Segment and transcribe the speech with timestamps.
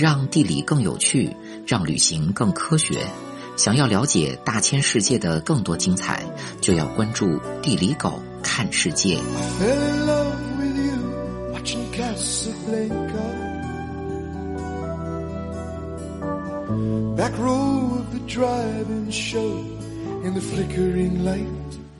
[0.00, 1.30] 让地理更有趣
[1.66, 3.06] 让旅行更科学。
[3.60, 6.24] 想要了解大千世界的更多精彩
[6.62, 9.18] 就要关注地理狗看世界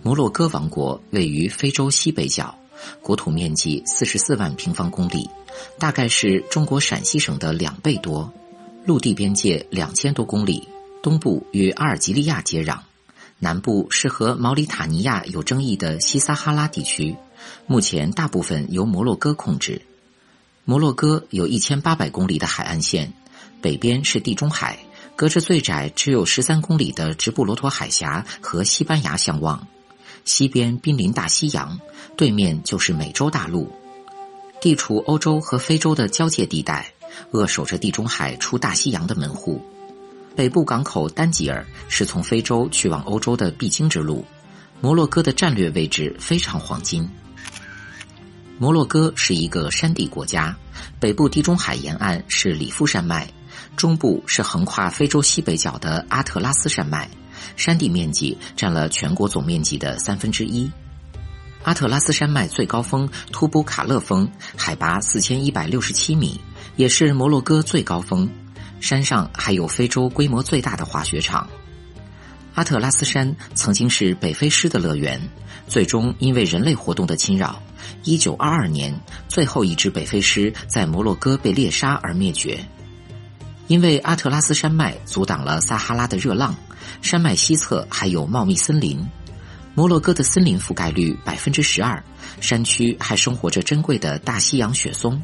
[0.03, 2.55] 摩洛哥王国位于非洲西北角
[3.02, 5.29] 国土面积四十四万平方公里，
[5.79, 8.32] 大概是中国陕西省的两倍多，
[8.84, 10.68] 陆地边界两千多公里，
[11.02, 12.79] 东部与阿尔及利亚接壤，
[13.38, 17.16] 南部是和毛里塔尼亚有争议的西撒哈拉地区，
[17.66, 19.82] 目前大部分由摩洛哥控制。
[20.64, 23.12] 摩洛哥有一千八百公里的海岸线，
[23.60, 24.79] 北边是地中海，
[25.16, 29.66] 隔着最窄只有十三公里的直布罗陀海峡和西班牙相望。
[30.24, 31.79] 西边濒临大西洋，
[32.16, 33.70] 对面就是美洲大陆，
[34.60, 36.92] 地处欧洲和非洲的交界地带，
[37.30, 39.60] 扼守着地中海出大西洋的门户。
[40.36, 44.24] 北部港口丹吉尔是从非洲去往欧洲的必经之路，
[44.80, 47.08] 摩洛哥的战略位置非常黄金。
[48.58, 50.56] 摩洛哥是一个山地国家，
[51.00, 53.28] 北部地中海沿岸是里夫山脉，
[53.77, 57.10] 中部是横跨非洲西北角的阿特拉斯山脉。
[57.56, 60.70] 山地面积占了全国总面积的三分之一。
[61.62, 66.41] 阿特拉斯山脉最高峰突布卡勒峰，海拔四千一百六十七米，
[66.77, 68.28] 也是摩洛哥最高峰。
[68.80, 71.46] 山上还有非洲规模最大的滑雪场。
[72.55, 75.20] 阿特拉斯山曾经是北非狮的乐园，
[75.68, 77.62] 最终因为人类活动的侵扰，
[78.05, 82.58] 一九二二年最后一只北非狮在摩洛哥被猎杀而灭绝。
[83.70, 86.52] 因为阿特拉斯山脉阻挡了撒哈拉的热浪。
[87.02, 89.00] 山脉西侧还有茂密森林，
[89.77, 92.02] 摩洛哥的森林覆盖率百分之十二，
[92.40, 95.22] 山区还生活着珍贵的大西洋雪松。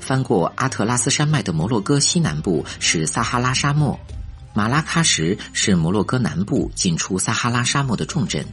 [0.00, 3.96] 翻过阿特拉斯山脉的摩洛哥西南部是撒哈拉沙漠，
[4.52, 8.44] 马拉喀什是摩洛哥南部进出撒哈拉沙漠的重镇。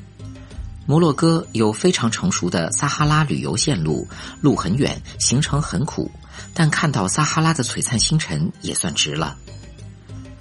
[0.85, 4.05] 摩洛哥有非常成熟的撒哈拉旅游线路，
[4.41, 6.11] 路很远，行程很苦，
[6.53, 9.37] 但看到撒哈拉的璀璨星辰也算值了。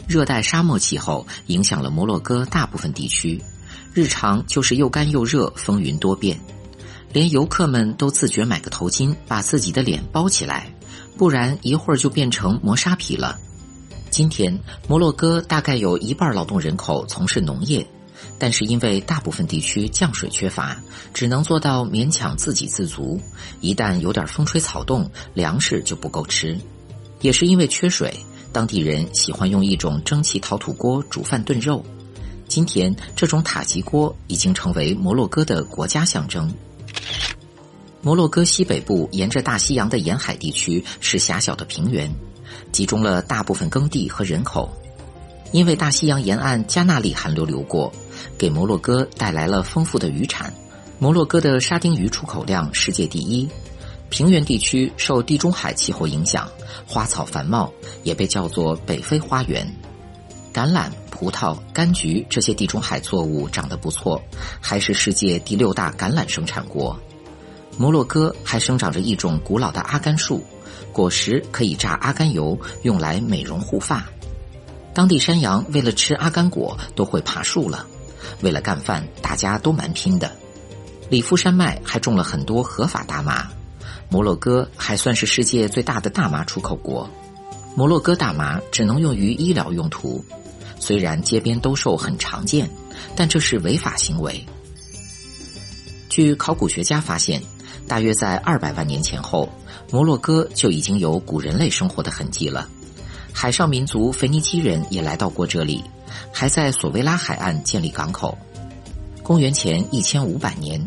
[0.09, 3.41] 热带沙漠气候影响了摩洛哥大部分地区，
[3.95, 6.39] 日常就是又干又热，风云多变，
[7.13, 10.67] 连游客们都自觉买个头巾，把自己的脸包起来，
[11.17, 13.39] 不然一会儿就变成磨砂皮了。
[14.11, 14.59] 今天，
[14.89, 17.87] 摩洛哥大概有一半劳动人口从事农业，
[18.39, 20.77] 但是因为大部分地区降水缺乏，
[21.15, 23.21] 只能做到勉强自给自足。
[23.61, 26.59] 一旦有点风吹草动，粮食就不够吃。
[27.21, 28.13] 也是因为缺水。
[28.53, 31.83] 当地人喜欢用一种蒸汽陶土锅煮饭炖肉，
[32.49, 36.53] 今天这种塔吉锅已经成为摩洛哥的国家象征。
[38.03, 42.13] 摩洛哥西北部沿着大西洋的沿海地区是狭小的平原，
[42.73, 44.71] 集中了大部分耕地和人口。
[45.53, 47.91] 因为大西洋沿岸加纳利寒流流过，
[48.39, 50.53] 给摩洛哥带来了丰富的渔产。
[50.99, 53.49] 摩洛哥的沙丁鱼出口量世界第一。
[54.09, 56.47] 平原地区受地中海气候影响，
[56.87, 57.73] 花草繁茂，
[58.03, 59.67] 也被叫做北非花园。
[60.53, 64.21] 橄榄、葡萄、柑橘这些地中海作物长得不错，
[64.61, 66.95] 还是世界第六大橄榄生产国。
[67.79, 70.45] 摩洛哥还生长着一种古老的阿甘树，
[70.93, 74.07] 果实可以榨阿甘油，用来美容护发。
[74.93, 77.87] 当地山羊为了吃阿甘果都会爬树了，
[78.41, 80.31] 为了干饭，大家都蛮拼的。
[81.11, 83.49] 里夫山脉还种了很多合法大麻。
[84.09, 87.09] 摩洛哥还算是世界最大的大麻出口国。
[87.75, 90.23] 摩洛哥大麻只能用于医疗用途，
[90.79, 92.69] 虽然街边兜售很常见，
[93.17, 94.45] 但这是违法行为。
[96.11, 97.43] 据考古学家发现，
[97.89, 99.49] 大约在二百万年前后，
[99.91, 102.69] 摩洛哥就已经有古人类生活的痕迹了。
[103.33, 105.83] 海上民族腓尼基人也来到过这里，
[106.33, 108.37] 还在索维拉海岸建立港口。
[109.23, 110.81] 公元前一千五百年。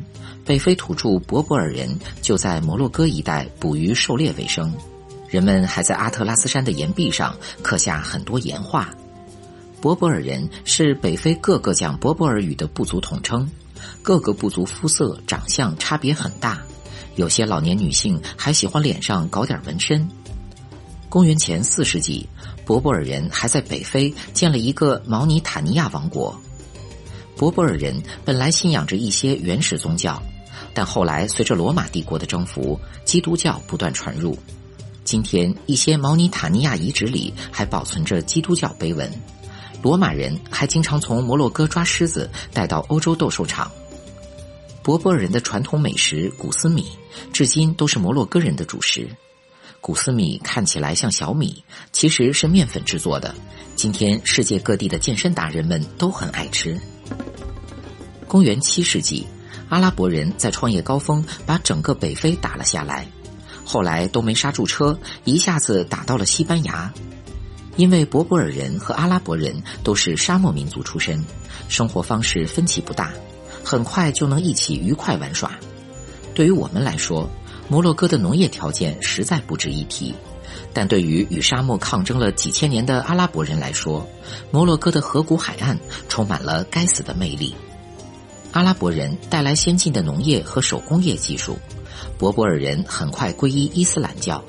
[0.46, 1.90] 北非土著博博尔人
[2.22, 4.72] 就在摩洛哥一带捕鱼狩猎为生，
[5.28, 8.94] 人们还在阿特拉斯山的岩壁上刻下很多岩画。
[9.81, 13.50] 博博尔人是北非各个讲博博尔语的部族统称，
[14.04, 16.62] 各个部族肤色、长相差别很大，
[17.16, 20.07] 有些老年女性还喜欢脸上搞点纹身。
[21.15, 22.27] 公元前四世纪，
[22.65, 26.38] 博博尔人还在北非建了一个毛尼塔尼亚王国。
[27.38, 27.95] 博博尔人
[28.25, 30.21] 本来信仰着一些原始宗教。
[30.73, 34.38] 但后来，随着罗马帝国的征服，基督教不断传入。
[35.06, 39.09] 今天，一些毛尼塔尼亚遗址里还保存着基督教碑文。
[39.81, 43.71] 罗马人还经常从摩洛哥抓狮子带到欧洲斗兽场。
[44.83, 46.85] 博博尔人的传统美食古斯米，
[47.31, 49.07] 至今都是摩洛哥人的主食。
[49.85, 53.35] 谷斯米看起来像小米，其实是面粉制作的。
[53.75, 56.75] 今天世界各地的健身达人们都很爱吃。
[58.27, 59.27] 公元七世纪，
[59.69, 63.07] 阿拉伯人在创业高峰把整个北非打了下来，
[63.63, 66.91] 后来都没刹住车，一下子打到了西班牙。
[67.75, 71.23] 因为博博尔人和阿拉伯人都是沙漠民族出身，
[71.69, 73.13] 生活方式分歧不大，
[73.63, 75.51] 很快就能一起愉快玩耍。
[76.33, 77.29] 对于我们来说，
[77.67, 80.13] 摩洛哥的农业条件实在不值一提，
[80.71, 84.07] 但对于与沙漠抗争了几千年的阿拉伯人来说，
[84.51, 85.77] 摩洛哥的河谷海岸
[86.07, 87.56] 充满了该死的魅力。
[88.51, 91.57] 阿拉伯人带来先进的农业和手工业技术，
[92.17, 94.41] 博博尔人很快皈依伊斯兰教，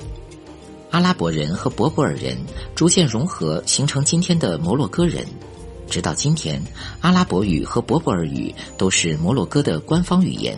[0.91, 2.37] 阿拉伯人和博博尔人
[2.75, 5.25] 逐渐融合，形成今天的摩洛哥人。
[5.89, 6.61] 直到今天，
[7.01, 10.57] 阿拉伯语和博博尔语都是摩洛哥的官方语言。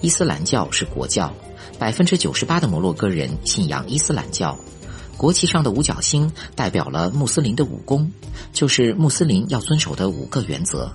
[0.00, 1.32] 伊斯兰教是国教。
[1.80, 4.54] 百分之九十八的摩洛哥人信仰伊斯兰教，
[5.16, 8.12] 国旗上的五角星代表了穆斯林的五功，
[8.52, 10.92] 就是穆斯林要遵守的五个原则。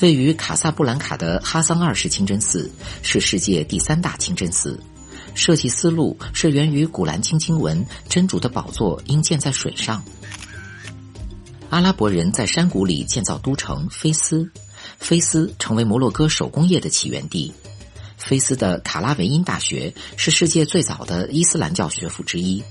[0.00, 2.70] 位于卡萨布兰卡的哈桑二世清真寺
[3.02, 4.78] 是世界第三大清真寺，
[5.34, 10.04] 设计思路是源于古兰经经文：真主的宝座应建在水上。
[11.70, 14.46] 阿拉伯人在山谷里建造都城菲斯，
[14.98, 17.50] 菲斯成为摩洛哥手工业的起源地。
[18.28, 22.62] 菲斯的卡拉维因大学是世界最早的伊斯兰教学府之一。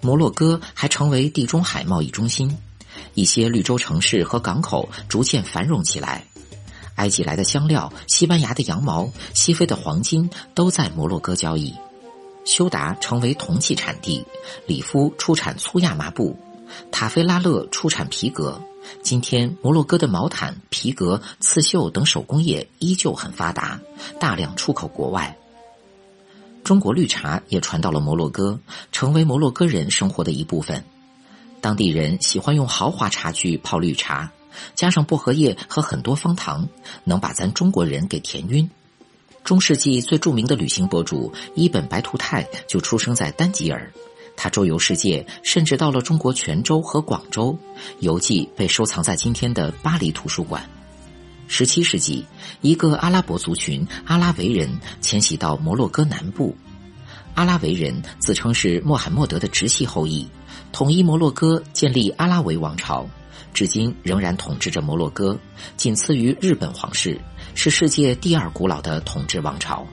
[0.00, 2.56] 摩洛哥还成为地中海贸易中心，
[3.14, 6.24] 一些绿洲城市和港口逐渐繁荣起来。
[6.94, 11.74] 埃及来的香料、西班牙的羊毛、西非的黄金都在摩洛哥交易。
[12.44, 14.24] 休达成为铜器产地，
[14.68, 16.38] 里夫出产粗亚麻布，
[16.92, 18.62] 塔菲拉勒出产皮革。
[19.02, 23.80] 今天，摩洛哥的毛毯、皮革、刺绣等手工业依旧很发达，
[24.20, 25.36] 大量出口国外。
[26.64, 28.60] 中国绿茶也传到了摩洛哥，
[28.92, 30.84] 成为摩洛哥人生活的一部分。
[31.60, 34.30] 当地人喜欢用豪华茶具泡绿茶，
[34.74, 36.68] 加上薄荷叶和很多方糖，
[37.04, 38.68] 能把咱中国人给甜晕。
[39.44, 43.90] 中世纪最著名的旅行博主伊本白图泰就出生在丹吉尔。
[44.40, 47.58] 他周游世界，甚至到了中国泉州和广州，
[47.98, 50.64] 游记被收藏在今天的巴黎图书馆。
[51.48, 52.24] 十七世纪，
[52.60, 54.70] 一个阿拉伯族群阿拉维人
[55.00, 56.56] 迁徙到摩洛哥南部。
[57.34, 60.24] 阿拉维人自称是穆罕默德的直系后裔，
[60.70, 63.04] 统一摩洛哥，建立阿拉维王朝，
[63.52, 65.36] 至今仍然统治着摩洛哥，
[65.76, 67.20] 仅次于日本皇室，
[67.56, 69.84] 是世界第二古老的统治王朝。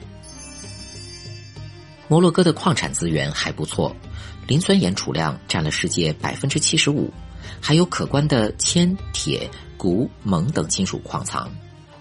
[2.06, 3.92] 摩洛哥的矿产资源还不错。
[4.46, 7.12] 磷酸盐储量占了世界百分之七十五，
[7.60, 11.50] 还有可观的铅、铁、钴、锰等金属矿藏。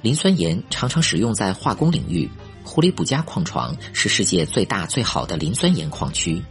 [0.01, 2.29] 磷酸盐常常使用在化工领域。
[2.63, 6.41] 胡里卜加矿床是世界最大最好的磷酸盐矿区。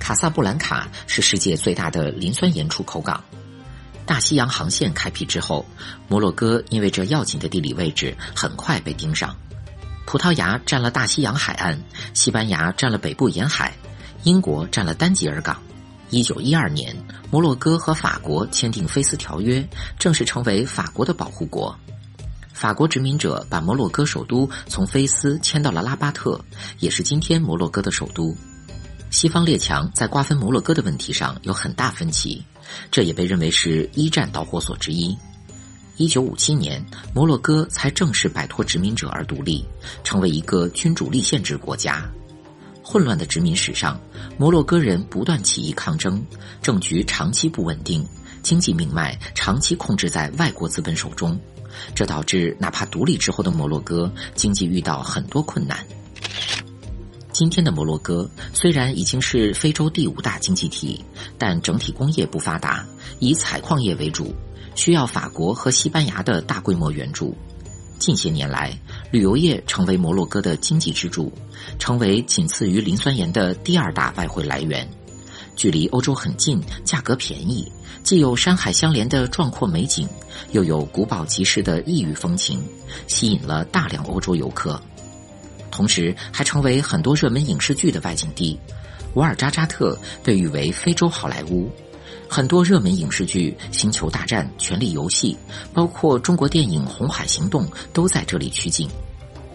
[0.00, 3.22] 卡萨布兰卡是世界最大的磷酸盐出口港。
[4.04, 5.64] 大西洋航线开辟之后，
[6.08, 9.36] 摩洛哥因为这要紧的地理位置，很快被盯上。
[10.06, 11.80] 葡萄牙占了大西洋海岸，
[12.14, 13.72] 西班牙占了北部沿海。
[14.24, 15.60] 英国占了丹吉尔港。
[16.10, 16.96] 一九一二年，
[17.30, 19.60] 摩洛哥和法国签订《菲斯条约》，
[19.98, 21.74] 正式成为法国的保护国。
[22.52, 26.38] 法国殖民者把摩洛哥首都从菲斯迁到了拉巴特，
[26.80, 28.36] 也是今天摩洛哥的首都。
[29.10, 32.44] 西方列强在瓜分摩洛哥的问题上有很大分歧，
[32.90, 35.16] 这也被认为是一战导火索之一。
[35.96, 36.84] 一九五七年，
[37.14, 39.64] 摩洛哥才正式摆脱殖民者而独立，
[40.04, 42.10] 成为一个君主立宪制国家。
[42.90, 43.96] 混乱的殖民史上，
[44.36, 46.20] 摩洛哥人不断起义抗争，
[46.60, 48.04] 政局长期不稳定，
[48.42, 51.38] 经济命脉长期控制在外国资本手中，
[51.94, 55.86] 这导致哪怕独立之后的摩洛哥经济遇到很多困难。
[57.30, 61.04] 今天的摩洛哥虽然已经是非洲第五大经济体，
[61.38, 62.84] 但整体工业不发达，
[63.20, 64.34] 以采矿业为主，
[64.74, 67.36] 需要法国和西班牙的大规模援助。
[68.00, 68.76] 近些年来，
[69.12, 71.30] 旅游业成为摩洛哥的经济支柱，
[71.78, 74.88] 成为仅次于磷酸盐的第二大外汇来源。
[75.54, 77.70] 距离欧洲很近，价格便宜，
[78.02, 80.08] 既有山海相连的壮阔美景，
[80.52, 82.64] 又有古堡集市的异域风情，
[83.06, 84.80] 吸引了大量欧洲游客。
[85.70, 88.58] 同时，还成为很多热门影视剧的外景地。
[89.14, 91.70] 瓦尔扎扎特被誉为非洲好莱坞。
[92.32, 95.36] 很多热门影视剧《星球大战》《权力游戏》，
[95.74, 98.88] 包括中国电影《红海行动》都在这里取景。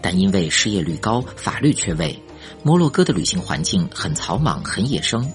[0.02, 2.22] 但因为失业率高、法律缺位，
[2.62, 5.26] 摩洛哥的旅行环境很草莽、很野生。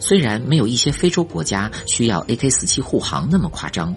[0.00, 3.94] 虽然没有一些非洲国家需要 AK-47 护航那么夸张，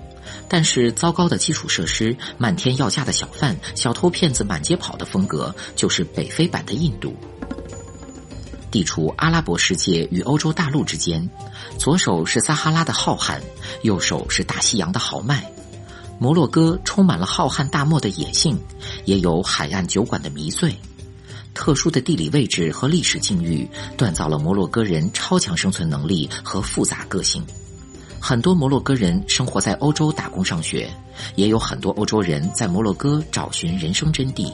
[0.47, 7.15] 但是糟糕的基础设施、漫天要价的小贩、小偷骗子满街跑的风格，就是北非版的印度。
[8.71, 11.29] 地处阿拉伯世界与欧洲大陆之间，
[11.77, 13.39] 左手是撒哈拉的浩瀚，
[13.83, 15.49] 右手是大西洋的豪迈。
[16.19, 18.57] 摩洛哥充满了浩瀚大漠的野性，
[19.05, 20.75] 也有海岸酒馆的迷醉。
[21.53, 23.65] 特殊的地理位置和历史境遇，
[23.97, 27.41] 锻造了摩洛哥人超强生存能力和复杂个性。
[28.19, 30.89] 很多摩洛哥人生活在欧洲打工上学，
[31.35, 34.51] 也有很多欧洲人在摩洛哥找寻人生真谛。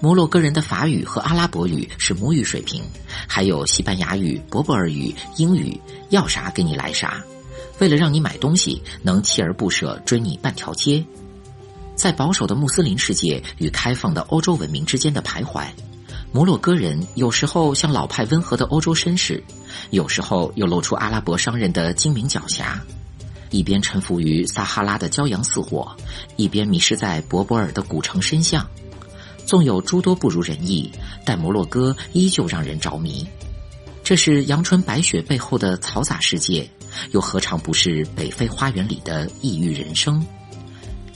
[0.00, 2.82] 摩洛哥人的法语和阿拉伯语是母语水平，
[3.26, 7.22] 还有西班牙语、柏柏尔语、英语，要啥给你来啥。
[7.78, 11.04] 为了让你买东西，能锲而不舍追你半条街。
[11.94, 15.66] 在保守的穆斯林世界与开放的欧洲文明之间的徘徊。
[16.32, 19.42] 摩洛哥人有时候像老派温和的欧洲绅士，
[19.90, 22.76] 有时候又露出阿拉伯商人的精明狡黠，
[23.50, 25.96] 一边臣服于撒哈拉的骄阳似火，
[26.36, 28.68] 一边迷失在博博尔的古城深巷。
[29.46, 30.90] 纵有诸多不如人意，
[31.24, 33.26] 但摩洛哥依旧让人着迷。
[34.02, 36.68] 这是阳春白雪背后的嘈杂世界，
[37.12, 40.24] 又何尝不是北非花园里的异域人生？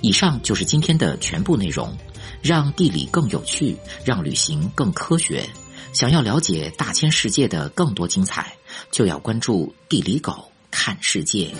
[0.00, 1.96] 以上就是今天的全部内容。
[2.40, 5.44] 让地理更有趣，让旅行更科学。
[5.92, 8.54] 想要了解大千世界的更多精彩，
[8.92, 11.50] 就要关注地理狗看世界。